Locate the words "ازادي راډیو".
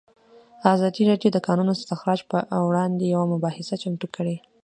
0.73-1.29